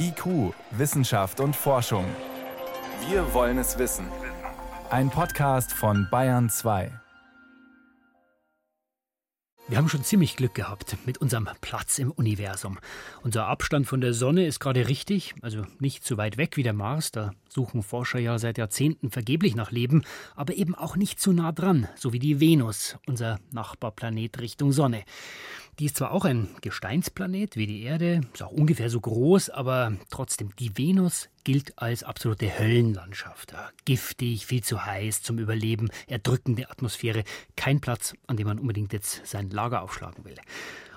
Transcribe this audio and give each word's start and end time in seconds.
IQ, 0.00 0.54
Wissenschaft 0.70 1.40
und 1.40 1.54
Forschung. 1.54 2.04
Wir 3.08 3.34
wollen 3.34 3.58
es 3.58 3.78
wissen. 3.78 4.06
Ein 4.90 5.10
Podcast 5.10 5.72
von 5.72 6.08
Bayern 6.10 6.48
2. 6.48 6.90
Wir 9.68 9.76
haben 9.76 9.90
schon 9.90 10.02
ziemlich 10.02 10.36
Glück 10.36 10.54
gehabt 10.54 10.96
mit 11.04 11.18
unserem 11.18 11.46
Platz 11.60 11.98
im 11.98 12.10
Universum. 12.10 12.78
Unser 13.22 13.48
Abstand 13.48 13.86
von 13.86 14.00
der 14.00 14.14
Sonne 14.14 14.46
ist 14.46 14.60
gerade 14.60 14.88
richtig, 14.88 15.34
also 15.42 15.66
nicht 15.78 16.06
so 16.06 16.16
weit 16.16 16.38
weg 16.38 16.56
wie 16.56 16.62
der 16.62 16.72
Mars, 16.72 17.10
da 17.10 17.32
suchen 17.50 17.82
Forscher 17.82 18.18
ja 18.18 18.38
seit 18.38 18.56
Jahrzehnten 18.56 19.10
vergeblich 19.10 19.54
nach 19.54 19.70
Leben, 19.70 20.04
aber 20.34 20.54
eben 20.54 20.74
auch 20.74 20.96
nicht 20.96 21.20
zu 21.20 21.34
nah 21.34 21.52
dran, 21.52 21.86
so 21.96 22.14
wie 22.14 22.18
die 22.18 22.40
Venus, 22.40 22.96
unser 23.06 23.38
Nachbarplanet 23.50 24.40
Richtung 24.40 24.72
Sonne. 24.72 25.04
Die 25.78 25.84
ist 25.84 25.96
zwar 25.96 26.10
auch 26.10 26.24
ein 26.24 26.48
Gesteinsplanet 26.60 27.56
wie 27.56 27.68
die 27.68 27.82
Erde, 27.82 28.22
ist 28.32 28.42
auch 28.42 28.50
ungefähr 28.50 28.90
so 28.90 29.00
groß, 29.00 29.50
aber 29.50 29.92
trotzdem, 30.10 30.50
die 30.58 30.76
Venus 30.76 31.28
gilt 31.44 31.78
als 31.78 32.02
absolute 32.02 32.58
Höllenlandschaft. 32.58 33.54
Giftig, 33.84 34.44
viel 34.46 34.64
zu 34.64 34.84
heiß 34.84 35.22
zum 35.22 35.38
Überleben, 35.38 35.88
erdrückende 36.08 36.68
Atmosphäre, 36.68 37.22
kein 37.54 37.80
Platz, 37.80 38.14
an 38.26 38.36
dem 38.36 38.48
man 38.48 38.58
unbedingt 38.58 38.92
jetzt 38.92 39.24
sein 39.24 39.50
Lager 39.50 39.82
aufschlagen 39.82 40.24
will. 40.24 40.34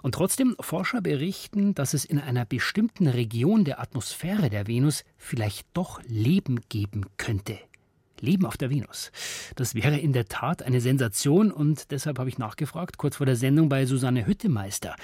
Und 0.02 0.16
trotzdem, 0.16 0.56
Forscher 0.60 1.02
berichten, 1.02 1.76
dass 1.76 1.94
es 1.94 2.04
in 2.04 2.18
einer 2.20 2.46
bestimmten 2.46 3.08
Region 3.08 3.66
der 3.66 3.80
Atmosphäre 3.80 4.50
der 4.50 4.66
Venus 4.66 5.04
vielleicht 5.16 5.68
doch 5.76 6.02
Leben 6.08 6.60
geben 6.70 7.06
könnte. 7.18 7.60
Leben 8.22 8.46
auf 8.46 8.58
der 8.58 8.70
Venus. 8.70 9.12
Das 9.56 9.76
wäre 9.76 9.98
in 9.98 10.14
der 10.14 10.28
Tat 10.28 10.64
eine 10.64 10.82
Sensation 10.82 11.52
und 11.52 11.92
deshalb 11.92 12.20
habe 12.20 12.30
ich 12.30 12.38
nachgefragt, 12.38 12.98
kurz 12.98 13.18
vor 13.18 13.26
der 13.26 13.36
Sendung 13.36 13.70
bei 13.70 13.86
Susanne 13.86 14.26
Hüttemeister, 14.26 14.96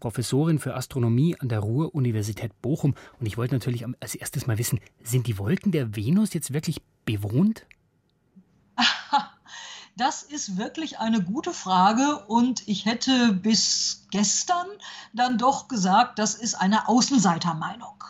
Professorin 0.00 0.58
für 0.58 0.74
Astronomie 0.74 1.36
an 1.38 1.48
der 1.48 1.60
Ruhr-Universität 1.60 2.52
Bochum. 2.60 2.94
Und 3.18 3.26
ich 3.26 3.38
wollte 3.38 3.54
natürlich 3.54 3.84
als 4.00 4.14
erstes 4.14 4.46
mal 4.46 4.58
wissen, 4.58 4.80
sind 5.02 5.26
die 5.26 5.38
Wolken 5.38 5.72
der 5.72 5.96
Venus 5.96 6.34
jetzt 6.34 6.52
wirklich 6.52 6.82
bewohnt? 7.04 7.66
Das 9.96 10.24
ist 10.24 10.56
wirklich 10.56 10.98
eine 10.98 11.22
gute 11.22 11.52
Frage 11.52 12.24
und 12.26 12.66
ich 12.66 12.84
hätte 12.84 13.32
bis 13.32 14.08
gestern 14.10 14.66
dann 15.12 15.38
doch 15.38 15.68
gesagt, 15.68 16.18
das 16.18 16.34
ist 16.34 16.56
eine 16.56 16.88
Außenseitermeinung. 16.88 18.02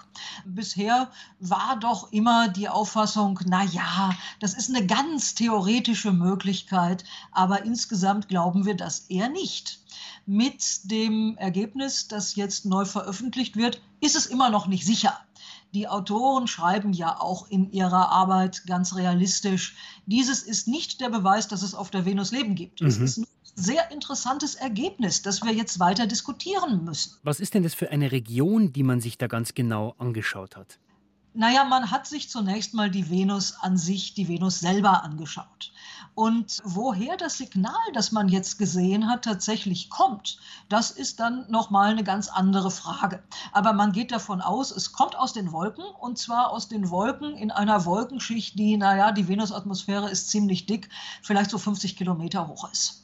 Bisher 0.45 1.11
war 1.41 1.79
doch 1.81 2.13
immer 2.13 2.49
die 2.49 2.69
Auffassung, 2.69 3.41
na 3.47 3.65
ja, 3.65 4.15
das 4.41 4.55
ist 4.55 4.71
eine 4.71 4.87
ganz 4.87 5.35
theoretische 5.35 6.13
Möglichkeit, 6.13 7.05
aber 7.33 7.65
insgesamt 7.65 8.29
glauben 8.29 8.65
wir 8.67 8.77
das 8.77 9.01
eher 9.09 9.29
nicht. 9.29 9.81
Mit 10.27 10.91
dem 10.91 11.37
Ergebnis, 11.37 12.09
das 12.09 12.35
jetzt 12.35 12.65
neu 12.65 12.85
veröffentlicht 12.85 13.57
wird, 13.57 13.81
ist 14.01 14.17
es 14.17 14.27
immer 14.27 14.51
noch 14.51 14.67
nicht 14.67 14.85
sicher. 14.85 15.19
Die 15.75 15.89
Autoren 15.89 16.47
schreiben 16.47 16.93
ja 16.93 17.21
auch 17.21 17.49
in 17.49 17.73
ihrer 17.73 18.11
Arbeit 18.11 18.65
ganz 18.67 18.95
realistisch, 18.95 19.77
dieses 20.07 20.43
ist 20.43 20.69
nicht 20.69 21.01
der 21.01 21.11
Beweis, 21.11 21.49
dass 21.49 21.63
es 21.63 21.75
auf 21.75 21.91
der 21.91 22.05
Venus 22.05 22.31
Leben 22.31 22.55
gibt. 22.55 22.81
Mhm. 22.81 22.87
Es 22.87 22.99
ist 22.99 23.19
ein 23.19 23.27
sehr 23.55 23.91
interessantes 23.91 24.55
Ergebnis, 24.55 25.23
das 25.23 25.43
wir 25.43 25.53
jetzt 25.53 25.79
weiter 25.81 26.07
diskutieren 26.07 26.85
müssen. 26.85 27.17
Was 27.23 27.41
ist 27.41 27.55
denn 27.55 27.63
das 27.63 27.75
für 27.75 27.91
eine 27.91 28.13
Region, 28.13 28.73
die 28.73 28.83
man 28.83 29.01
sich 29.01 29.19
da 29.19 29.27
ganz 29.27 29.55
genau 29.55 29.95
angeschaut 29.99 30.57
hat? 30.57 30.79
Naja, 31.37 31.65
man 31.65 31.91
hat 31.91 32.07
sich 32.07 32.31
zunächst 32.31 32.75
mal 32.75 32.89
die 32.89 33.11
Venus 33.11 33.57
an 33.61 33.77
sich, 33.77 34.15
die 34.15 34.29
Venus 34.29 34.61
selber 34.61 35.03
angeschaut. 35.03 35.73
Und 36.15 36.63
woher 36.65 37.17
das 37.17 37.39
Signal, 37.39 37.75
das 37.93 38.13
man 38.13 38.29
jetzt 38.29 38.57
gesehen 38.57 39.09
hat, 39.09 39.25
tatsächlich 39.25 39.91
kommt, 39.91 40.39
das 40.69 40.93
ist 40.93 41.19
dann 41.19 41.51
nochmal 41.51 41.91
eine 41.91 42.05
ganz 42.05 42.29
andere 42.29 42.71
Frage. 42.71 43.21
Aber 43.53 43.73
man 43.73 43.91
geht 43.91 44.13
davon 44.13 44.41
aus, 44.41 44.71
es 44.71 44.93
kommt 44.93 45.17
aus 45.17 45.33
den 45.33 45.51
Wolken 45.51 45.85
und 46.01 46.19
zwar 46.19 46.53
aus 46.53 46.69
den 46.69 46.89
Wolken 46.89 47.37
in 47.37 47.51
einer 47.51 47.85
Wolkenschicht, 47.85 48.57
die, 48.57 48.77
naja, 48.77 49.11
die 49.11 49.27
Venusatmosphäre 49.27 50.09
ist 50.09 50.31
ziemlich 50.31 50.67
dick, 50.67 50.89
vielleicht 51.21 51.51
so 51.51 51.59
50 51.59 51.97
Kilometer 51.97 52.47
hoch 52.47 52.71
ist. 52.71 53.04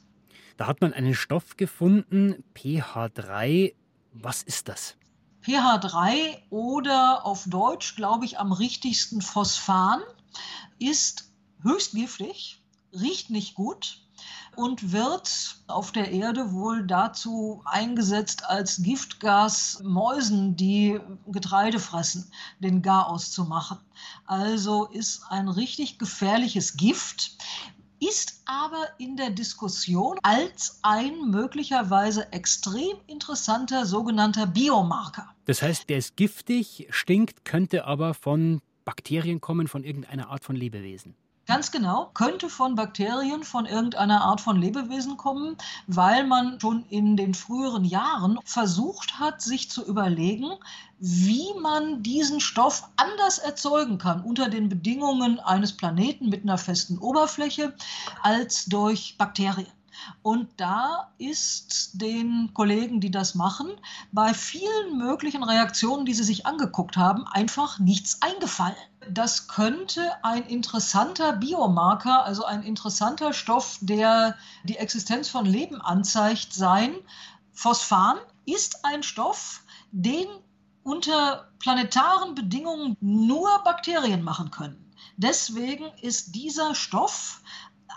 Da 0.60 0.66
hat 0.66 0.82
man 0.82 0.92
einen 0.92 1.14
Stoff 1.14 1.56
gefunden, 1.56 2.44
pH3. 2.54 3.72
Was 4.12 4.42
ist 4.42 4.68
das? 4.68 4.94
pH3 5.42 6.36
oder 6.50 7.24
auf 7.24 7.44
Deutsch, 7.46 7.96
glaube 7.96 8.26
ich, 8.26 8.38
am 8.38 8.52
richtigsten 8.52 9.22
Phosphan 9.22 10.02
ist 10.78 11.32
höchst 11.62 11.94
giftig, 11.94 12.62
riecht 12.92 13.30
nicht 13.30 13.54
gut 13.54 14.02
und 14.54 14.92
wird 14.92 15.56
auf 15.66 15.92
der 15.92 16.10
Erde 16.10 16.52
wohl 16.52 16.86
dazu 16.86 17.62
eingesetzt, 17.64 18.44
als 18.44 18.82
Giftgas 18.82 19.80
Mäusen, 19.82 20.56
die 20.56 21.00
Getreide 21.28 21.80
fressen, 21.80 22.30
den 22.58 22.82
Garaus 22.82 23.30
zu 23.30 23.46
machen. 23.46 23.78
Also 24.26 24.84
ist 24.88 25.22
ein 25.30 25.48
richtig 25.48 25.98
gefährliches 25.98 26.76
Gift 26.76 27.38
ist 28.00 28.42
aber 28.46 28.88
in 28.98 29.16
der 29.16 29.30
Diskussion 29.30 30.18
als 30.22 30.78
ein 30.82 31.30
möglicherweise 31.30 32.32
extrem 32.32 32.96
interessanter 33.06 33.86
sogenannter 33.86 34.46
Biomarker. 34.46 35.28
Das 35.44 35.62
heißt, 35.62 35.88
der 35.88 35.98
ist 35.98 36.16
giftig, 36.16 36.88
stinkt, 36.90 37.44
könnte 37.44 37.84
aber 37.84 38.14
von 38.14 38.60
Bakterien 38.84 39.40
kommen, 39.40 39.68
von 39.68 39.84
irgendeiner 39.84 40.30
Art 40.30 40.44
von 40.44 40.56
Lebewesen. 40.56 41.14
Ganz 41.50 41.72
genau, 41.72 42.12
könnte 42.14 42.48
von 42.48 42.76
Bakterien, 42.76 43.42
von 43.42 43.66
irgendeiner 43.66 44.20
Art 44.20 44.40
von 44.40 44.54
Lebewesen 44.54 45.16
kommen, 45.16 45.56
weil 45.88 46.24
man 46.24 46.60
schon 46.60 46.84
in 46.90 47.16
den 47.16 47.34
früheren 47.34 47.84
Jahren 47.84 48.38
versucht 48.44 49.18
hat, 49.18 49.42
sich 49.42 49.68
zu 49.68 49.84
überlegen, 49.84 50.52
wie 51.00 51.52
man 51.60 52.04
diesen 52.04 52.38
Stoff 52.38 52.88
anders 52.94 53.38
erzeugen 53.38 53.98
kann 53.98 54.22
unter 54.22 54.48
den 54.48 54.68
Bedingungen 54.68 55.40
eines 55.40 55.76
Planeten 55.76 56.28
mit 56.28 56.44
einer 56.44 56.56
festen 56.56 56.98
Oberfläche 56.98 57.74
als 58.22 58.66
durch 58.66 59.16
Bakterien. 59.18 59.79
Und 60.22 60.48
da 60.56 61.12
ist 61.18 62.00
den 62.00 62.50
Kollegen, 62.54 63.00
die 63.00 63.10
das 63.10 63.34
machen, 63.34 63.70
bei 64.12 64.34
vielen 64.34 64.98
möglichen 64.98 65.42
Reaktionen, 65.42 66.04
die 66.04 66.14
sie 66.14 66.24
sich 66.24 66.46
angeguckt 66.46 66.96
haben, 66.96 67.26
einfach 67.26 67.78
nichts 67.78 68.20
eingefallen. 68.22 68.76
Das 69.10 69.48
könnte 69.48 70.12
ein 70.22 70.44
interessanter 70.44 71.32
Biomarker, 71.32 72.24
also 72.24 72.44
ein 72.44 72.62
interessanter 72.62 73.32
Stoff, 73.32 73.78
der 73.80 74.36
die 74.64 74.76
Existenz 74.76 75.28
von 75.28 75.46
Leben 75.46 75.80
anzeigt, 75.80 76.52
sein. 76.52 76.94
Phosphan 77.52 78.18
ist 78.44 78.84
ein 78.84 79.02
Stoff, 79.02 79.62
den 79.90 80.26
unter 80.82 81.48
planetaren 81.58 82.34
Bedingungen 82.34 82.96
nur 83.00 83.48
Bakterien 83.64 84.22
machen 84.22 84.50
können. 84.50 84.92
Deswegen 85.16 85.86
ist 86.00 86.34
dieser 86.34 86.74
Stoff 86.74 87.42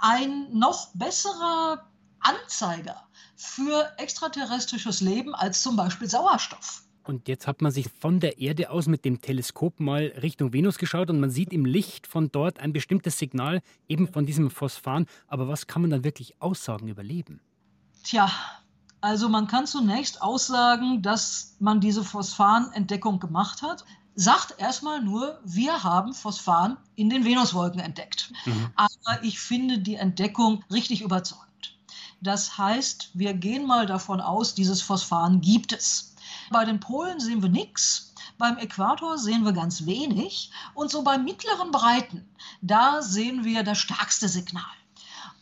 ein 0.02 0.48
noch 0.52 0.90
besserer 0.94 1.86
Anzeiger 2.24 3.08
für 3.36 3.92
extraterrestrisches 3.98 5.02
Leben 5.02 5.36
als 5.36 5.62
zum 5.62 5.76
Beispiel 5.76 6.10
Sauerstoff. 6.10 6.84
Und 7.06 7.28
jetzt 7.28 7.48
hat 7.48 7.62
man 7.62 7.72
sich 7.72 7.88
von 8.00 8.22
der 8.22 8.40
Erde 8.40 8.70
aus 8.70 8.88
mit 8.88 9.04
dem 9.04 9.22
Teleskop 9.22 9.82
mal 9.82 10.14
Richtung 10.22 10.54
Venus 10.54 10.78
geschaut 10.78 11.10
und 11.10 11.20
man 11.20 11.30
sieht 11.30 11.52
im 11.52 11.66
Licht 11.66 12.08
von 12.08 12.32
dort 12.32 12.60
ein 12.60 12.72
bestimmtes 12.72 13.18
Signal, 13.20 13.62
eben 13.90 14.08
von 14.08 14.26
diesem 14.26 14.50
Phosphan. 14.50 15.06
Aber 15.28 15.50
was 15.50 15.68
kann 15.68 15.82
man 15.82 15.92
dann 15.92 16.06
wirklich 16.06 16.42
aussagen 16.42 16.88
über 16.88 17.04
Leben? 17.04 17.42
Tja, 18.04 18.32
also 19.02 19.28
man 19.28 19.48
kann 19.48 19.68
zunächst 19.68 20.22
aussagen, 20.22 21.02
dass 21.02 21.58
man 21.60 21.82
diese 21.82 22.06
Phosphan-Entdeckung 22.06 23.20
gemacht 23.20 23.62
hat 23.62 23.84
sagt 24.16 24.60
erstmal 24.60 25.02
nur, 25.02 25.40
wir 25.44 25.84
haben 25.84 26.14
Phosphan 26.14 26.78
in 26.96 27.10
den 27.10 27.26
Venuswolken 27.26 27.80
entdeckt. 27.80 28.32
Mhm. 28.46 28.70
Aber 28.76 29.24
ich 29.24 29.40
finde 29.40 29.80
die 29.80 29.96
Entdeckung 29.96 30.64
richtig 30.72 31.02
überzeugend. 31.02 31.53
Das 32.24 32.58
heißt, 32.58 33.10
wir 33.14 33.34
gehen 33.34 33.68
mal 33.68 33.86
davon 33.86 34.22
aus, 34.22 34.56
dieses 34.56 34.82
Phosphan 34.82 35.42
gibt 35.42 35.74
es. 35.74 36.16
Bei 36.52 36.64
den 36.64 36.80
Polen 36.80 37.20
sehen 37.20 37.42
wir 37.42 37.50
nichts. 37.50 38.14
Beim 38.38 38.58
Äquator 38.58 39.18
sehen 39.18 39.44
wir 39.44 39.52
ganz 39.52 39.86
wenig. 39.86 40.50
Und 40.74 40.90
so 40.90 41.04
bei 41.04 41.18
mittleren 41.18 41.72
Breiten, 41.72 42.26
da 42.62 43.02
sehen 43.02 43.44
wir 43.44 43.64
das 43.64 43.78
stärkste 43.78 44.30
Signal. 44.30 44.64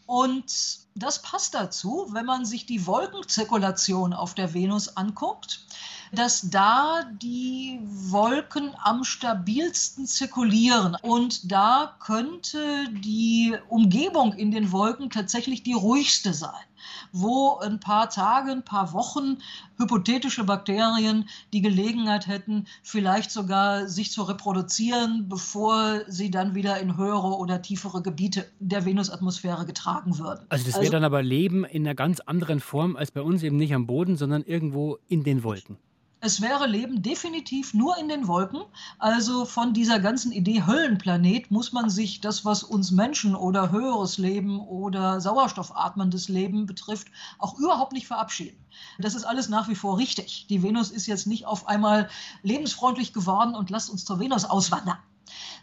Und 0.07 0.80
das 0.95 1.22
passt 1.22 1.54
dazu, 1.54 2.07
wenn 2.10 2.25
man 2.25 2.45
sich 2.45 2.66
die 2.66 2.88
Wolkenzirkulation 2.88 4.13
auf 4.13 4.34
der 4.34 4.56
Venus 4.56 4.98
anguckt, 4.98 5.63
dass 6.12 6.50
da 6.50 7.04
die 7.22 7.80
Wolken 7.84 8.75
am 8.84 9.04
stabilsten 9.04 10.07
zirkulieren. 10.07 10.98
Und 11.04 11.51
da 11.51 11.95
könnte 12.00 12.89
die 12.89 13.56
Umgebung 13.69 14.34
in 14.34 14.50
den 14.50 14.72
Wolken 14.72 15.12
tatsächlich 15.12 15.62
die 15.62 15.74
ruhigste 15.74 16.34
sein 16.34 16.66
wo 17.12 17.58
ein 17.58 17.80
paar 17.80 18.10
Tage, 18.10 18.52
ein 18.52 18.66
paar 18.66 18.94
Wochen 18.94 19.38
hypothetische 19.78 20.44
Bakterien 20.44 21.28
die 21.54 21.62
Gelegenheit 21.62 22.28
hätten, 22.28 22.66
vielleicht 22.84 23.32
sogar 23.32 23.88
sich 23.88 24.12
zu 24.12 24.24
reproduzieren, 24.24 25.28
bevor 25.28 26.02
sie 26.08 26.32
dann 26.32 26.56
wieder 26.56 26.80
in 26.80 26.98
höhere 26.98 27.38
oder 27.38 27.62
tiefere 27.62 28.02
Gebiete 28.02 28.46
der 28.60 28.86
Venusatmosphäre 28.86 29.66
getragen 29.66 30.18
würden. 30.20 30.46
Also 30.50 30.66
das 30.66 30.76
wäre 30.76 30.82
also, 30.82 30.92
dann 30.92 31.04
aber 31.04 31.24
Leben 31.24 31.66
in 31.66 31.86
einer 31.86 31.96
ganz 31.96 32.20
anderen 32.20 32.60
Form 32.60 32.96
als 32.96 33.12
bei 33.12 33.22
uns, 33.22 33.44
eben 33.44 33.58
nicht 33.58 33.74
am 33.74 33.88
Boden, 33.88 34.16
sondern 34.18 34.44
irgendwo 34.44 34.98
in 35.08 35.24
den 35.24 35.44
Wolken. 35.44 35.78
Es 36.24 36.40
wäre 36.40 36.68
Leben 36.68 37.02
definitiv 37.02 37.74
nur 37.74 37.98
in 37.98 38.08
den 38.08 38.28
Wolken. 38.28 38.62
Also 39.00 39.44
von 39.44 39.74
dieser 39.74 40.00
ganzen 40.00 40.32
Idee 40.32 40.62
Höllenplanet 40.68 41.50
muss 41.50 41.74
man 41.74 41.90
sich 41.90 42.22
das, 42.22 42.46
was 42.46 42.62
uns 42.62 42.92
Menschen 42.92 43.36
oder 43.36 43.72
höheres 43.72 44.20
Leben 44.20 44.60
oder 44.60 45.20
sauerstoffatmendes 45.20 46.30
Leben 46.30 46.68
betrifft, 46.68 47.08
auch 47.40 47.58
überhaupt 47.58 47.94
nicht 47.94 48.06
verabschieden. 48.06 48.64
Das 49.00 49.16
ist 49.16 49.24
alles 49.24 49.50
nach 49.50 49.68
wie 49.68 49.74
vor 49.74 49.98
richtig. 49.98 50.46
Die 50.48 50.62
Venus 50.62 50.92
ist 50.92 51.08
jetzt 51.08 51.26
nicht 51.26 51.48
auf 51.48 51.68
einmal 51.68 52.08
lebensfreundlich 52.44 53.14
geworden 53.14 53.56
und 53.56 53.72
lasst 53.72 53.90
uns 53.90 54.06
zur 54.06 54.20
Venus 54.20 54.46
auswandern 54.46 55.00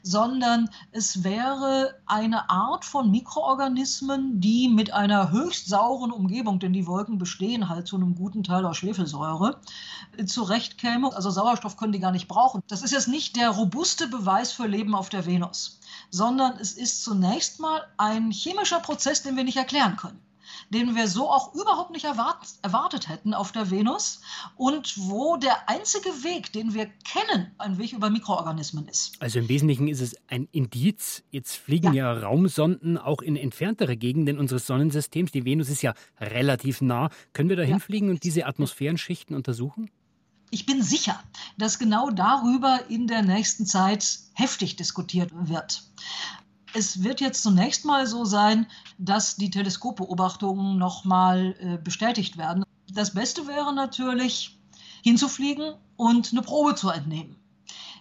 sondern 0.02 0.70
es 0.92 1.24
wäre 1.24 2.00
eine 2.06 2.50
Art 2.50 2.84
von 2.84 3.10
Mikroorganismen, 3.10 4.40
die 4.40 4.68
mit 4.68 4.92
einer 4.92 5.30
höchst 5.30 5.68
sauren 5.68 6.12
Umgebung, 6.12 6.58
denn 6.58 6.72
die 6.72 6.86
Wolken 6.86 7.18
bestehen 7.18 7.68
halt 7.68 7.86
zu 7.86 7.96
einem 7.96 8.14
guten 8.14 8.42
Teil 8.42 8.64
aus 8.64 8.78
Schwefelsäure, 8.78 9.60
zurechtkäme. 10.24 11.14
Also 11.14 11.30
Sauerstoff 11.30 11.76
können 11.76 11.92
die 11.92 12.00
gar 12.00 12.12
nicht 12.12 12.28
brauchen. 12.28 12.62
Das 12.68 12.82
ist 12.82 12.92
jetzt 12.92 13.08
nicht 13.08 13.36
der 13.36 13.50
robuste 13.50 14.08
Beweis 14.08 14.52
für 14.52 14.66
Leben 14.66 14.94
auf 14.94 15.08
der 15.08 15.26
Venus, 15.26 15.80
sondern 16.10 16.58
es 16.58 16.72
ist 16.72 17.02
zunächst 17.02 17.60
mal 17.60 17.82
ein 17.96 18.30
chemischer 18.30 18.80
Prozess, 18.80 19.22
den 19.22 19.36
wir 19.36 19.44
nicht 19.44 19.56
erklären 19.56 19.96
können 19.96 20.20
den 20.70 20.94
wir 20.94 21.08
so 21.08 21.30
auch 21.30 21.54
überhaupt 21.54 21.90
nicht 21.90 22.04
erwart 22.04 22.46
erwartet 22.62 23.08
hätten 23.08 23.34
auf 23.34 23.52
der 23.52 23.70
Venus 23.70 24.20
und 24.56 24.94
wo 24.98 25.36
der 25.36 25.68
einzige 25.68 26.08
Weg, 26.22 26.52
den 26.52 26.74
wir 26.74 26.86
kennen, 26.86 27.52
ein 27.58 27.78
Weg 27.78 27.92
über 27.92 28.10
Mikroorganismen 28.10 28.88
ist. 28.88 29.20
Also 29.20 29.38
im 29.38 29.48
Wesentlichen 29.48 29.88
ist 29.88 30.00
es 30.00 30.16
ein 30.28 30.48
Indiz. 30.52 31.22
Jetzt 31.30 31.56
fliegen 31.56 31.92
ja, 31.94 32.12
ja 32.12 32.20
Raumsonden 32.20 32.98
auch 32.98 33.22
in 33.22 33.36
entferntere 33.36 33.96
Gegenden 33.96 34.38
unseres 34.38 34.66
Sonnensystems. 34.66 35.32
Die 35.32 35.44
Venus 35.44 35.68
ist 35.68 35.82
ja 35.82 35.94
relativ 36.20 36.80
nah. 36.80 37.10
Können 37.32 37.48
wir 37.48 37.56
da 37.56 37.62
hinfliegen 37.62 38.08
ja. 38.08 38.14
und 38.14 38.24
diese 38.24 38.46
Atmosphärenschichten 38.46 39.34
untersuchen? 39.34 39.90
Ich 40.50 40.64
bin 40.64 40.82
sicher, 40.82 41.22
dass 41.58 41.78
genau 41.78 42.10
darüber 42.10 42.80
in 42.88 43.06
der 43.06 43.22
nächsten 43.22 43.66
Zeit 43.66 44.20
heftig 44.32 44.76
diskutiert 44.76 45.30
wird. 45.34 45.82
Es 46.74 47.02
wird 47.02 47.20
jetzt 47.20 47.42
zunächst 47.42 47.84
mal 47.84 48.06
so 48.06 48.24
sein, 48.24 48.66
dass 48.98 49.36
die 49.36 49.50
Teleskopbeobachtungen 49.50 50.76
nochmal 50.76 51.56
äh, 51.60 51.78
bestätigt 51.78 52.36
werden. 52.36 52.64
Das 52.92 53.14
Beste 53.14 53.46
wäre 53.46 53.74
natürlich, 53.74 54.58
hinzufliegen 55.02 55.74
und 55.96 56.32
eine 56.32 56.42
Probe 56.42 56.74
zu 56.74 56.90
entnehmen. 56.90 57.36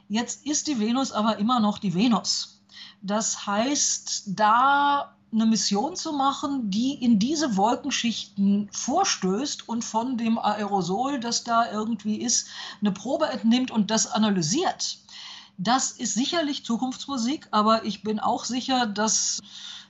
Jetzt 0.09 0.45
ist 0.45 0.67
die 0.67 0.79
Venus 0.79 1.11
aber 1.11 1.37
immer 1.37 1.59
noch 1.59 1.79
die 1.79 1.93
Venus. 1.93 2.61
Das 3.01 3.45
heißt, 3.45 4.23
da 4.39 5.15
eine 5.31 5.45
Mission 5.45 5.95
zu 5.95 6.13
machen, 6.13 6.69
die 6.71 6.93
in 6.93 7.19
diese 7.19 7.57
Wolkenschichten 7.57 8.69
vorstößt 8.71 9.67
und 9.67 9.83
von 9.83 10.17
dem 10.17 10.37
Aerosol, 10.37 11.19
das 11.19 11.43
da 11.43 11.71
irgendwie 11.71 12.21
ist, 12.21 12.47
eine 12.81 12.91
Probe 12.91 13.27
entnimmt 13.27 13.71
und 13.71 13.91
das 13.91 14.07
analysiert 14.07 14.99
das 15.57 15.91
ist 15.91 16.13
sicherlich 16.13 16.65
Zukunftsmusik, 16.65 17.47
aber 17.51 17.83
ich 17.85 18.03
bin 18.03 18.19
auch 18.19 18.45
sicher, 18.45 18.85
dass 18.85 19.39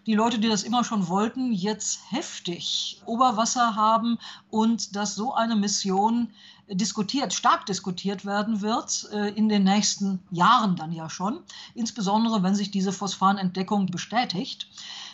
die 0.06 0.16
Leute, 0.16 0.40
die 0.40 0.48
das 0.48 0.64
immer 0.64 0.86
schon 0.86 1.10
wollten, 1.10 1.52
jetzt 1.52 2.00
heftig 2.10 3.02
Oberwasser 3.06 3.76
haben 3.76 4.18
und 4.50 4.96
dass 4.96 5.16
so 5.16 5.34
eine 5.34 5.58
Mission 5.58 6.30
diskutiert, 6.70 7.34
stark 7.34 7.66
diskutiert 7.66 8.26
werden 8.26 8.62
wird, 8.62 9.10
äh, 9.12 9.30
in 9.30 9.50
den 9.50 9.66
nächsten 9.66 10.20
Jahren 10.32 10.78
dann 10.78 10.94
ja 10.94 11.10
schon, 11.10 11.40
insbesondere 11.76 12.42
wenn 12.44 12.56
sich 12.56 12.72
diese 12.72 12.94
Phosphanentdeckung 12.94 13.88
bestätigt, 13.88 14.70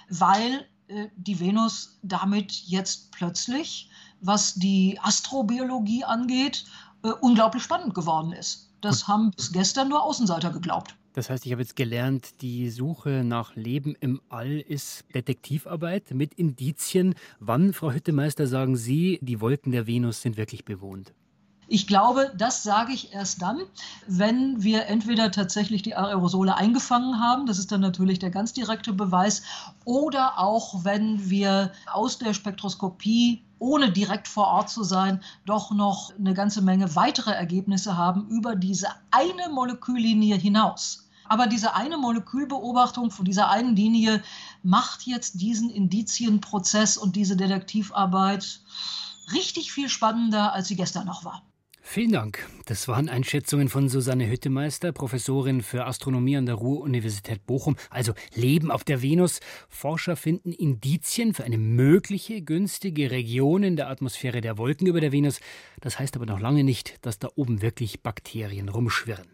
weil 0.10 0.68
äh, 0.88 1.08
die 1.16 1.40
Venus 1.40 1.98
damit 2.04 2.52
jetzt 2.52 3.12
plötzlich, 3.12 3.90
was 4.22 4.54
die 4.54 5.00
Astrobiologie 5.02 6.04
angeht, 6.04 6.66
äh, 7.04 7.10
unglaublich 7.10 7.64
spannend 7.64 7.96
geworden 7.96 8.32
ist. 8.32 8.70
Das 8.83 9.07
haben 9.07 9.31
bis 9.31 9.53
gestern 9.53 9.88
nur 9.88 10.03
Außenseiter 10.03 10.51
geglaubt. 10.51 10.97
Das 11.13 11.30
heißt, 11.30 11.45
ich 11.45 11.53
habe 11.53 11.62
jetzt 11.62 11.77
gelernt, 11.77 12.41
die 12.41 12.69
Suche 12.69 13.24
nach 13.24 13.56
Leben 13.56 13.95
im 14.01 14.19
All 14.27 14.59
ist 14.59 15.06
Detektivarbeit 15.15 16.12
mit 16.12 16.33
Indizien. 16.33 17.15
Wann, 17.39 17.71
Frau 17.71 17.94
Hüttemeister, 17.94 18.45
sagen 18.45 18.75
Sie, 18.75 19.19
die 19.21 19.39
Wolken 19.39 19.71
der 19.71 19.88
Venus 19.88 20.21
sind 20.21 20.35
wirklich 20.35 20.65
bewohnt? 20.65 21.13
Ich 21.68 21.88
glaube, 21.88 22.33
das 22.38 22.63
sage 22.63 22.91
ich 22.91 23.13
erst 23.13 23.41
dann, 23.41 23.62
wenn 24.06 24.62
wir 24.62 24.88
entweder 24.88 25.31
tatsächlich 25.31 25.81
die 25.81 25.95
Aerosole 25.95 26.57
eingefangen 26.57 27.21
haben, 27.21 27.45
das 27.45 27.59
ist 27.59 27.71
dann 27.71 27.80
natürlich 27.80 28.19
der 28.19 28.31
ganz 28.31 28.51
direkte 28.51 28.91
Beweis, 28.91 29.44
oder 29.85 30.39
auch 30.39 30.83
wenn 30.83 31.30
wir 31.30 31.71
aus 31.91 32.18
der 32.18 32.33
Spektroskopie 32.33 33.44
ohne 33.63 33.92
direkt 33.92 34.27
vor 34.27 34.48
Ort 34.48 34.69
zu 34.69 34.83
sein, 34.83 35.24
doch 35.45 35.71
noch 35.71 36.12
eine 36.19 36.33
ganze 36.33 36.62
Menge 36.62 36.95
weitere 36.95 37.31
Ergebnisse 37.31 37.95
haben 37.95 38.27
über 38.27 38.57
diese 38.57 38.89
eine 39.10 39.48
Moleküllinie 39.50 40.36
hinaus. 40.36 41.07
Aber 41.30 41.48
diese 41.48 41.74
eine 41.74 41.98
Molekülbeobachtung 41.98 43.10
von 43.10 43.24
dieser 43.24 43.50
einen 43.50 43.77
Linie 43.77 44.21
macht 44.63 45.04
jetzt 45.04 45.39
diesen 45.39 45.69
Indizienprozess 45.69 46.98
und 46.98 47.15
diese 47.15 47.38
Detektivarbeit 47.38 48.60
richtig 49.31 49.71
viel 49.71 49.88
spannender, 49.88 50.51
als 50.51 50.68
sie 50.68 50.75
gestern 50.75 51.06
noch 51.06 51.24
war. 51.24 51.42
Vielen 51.85 52.13
Dank. 52.13 52.47
Das 52.65 52.88
waren 52.88 53.09
Einschätzungen 53.09 53.68
von 53.68 53.89
Susanne 53.89 54.27
Hüttemeister, 54.27 54.94
Professorin 54.94 55.62
für 55.62 55.85
Astronomie 55.85 56.38
an 56.38 56.47
der 56.47 56.56
Ruhr-Universität 56.56 57.45
Bochum. 57.45 57.75
Also 57.91 58.13
Leben 58.33 58.71
auf 58.71 58.83
der 58.83 59.03
Venus. 59.03 59.41
Forscher 59.68 60.15
finden 60.15 60.53
Indizien 60.53 61.33
für 61.35 61.44
eine 61.44 61.57
mögliche 61.57 62.41
günstige 62.41 63.12
Region 63.12 63.63
in 63.63 63.75
der 63.75 63.89
Atmosphäre 63.89 64.41
der 64.41 64.57
Wolken 64.57 64.88
über 64.88 65.01
der 65.01 65.12
Venus. 65.12 65.39
Das 65.81 66.00
heißt 66.00 66.15
aber 66.15 66.25
noch 66.25 66.39
lange 66.39 66.63
nicht, 66.63 66.97
dass 67.06 67.19
da 67.19 67.30
oben 67.35 67.62
wirklich 67.62 68.01
Bakterien 68.01 68.69
rumschwirren. 68.69 69.33